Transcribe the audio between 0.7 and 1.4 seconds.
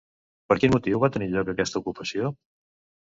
motiu va tenir